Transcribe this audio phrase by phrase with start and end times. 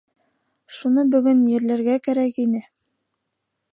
[0.77, 2.63] Шуны бөгөн ерләргә кәрәк ине.